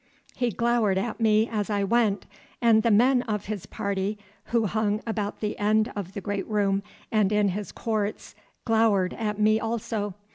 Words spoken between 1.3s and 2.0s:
as I